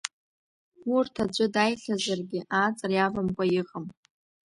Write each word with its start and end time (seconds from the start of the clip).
Урҭ 0.95 1.13
аӡәы 1.23 1.45
дааихьазаргьы 1.53 2.39
ааҵра 2.57 2.93
иавамкәа 2.95 3.45
иҟам. 3.59 3.85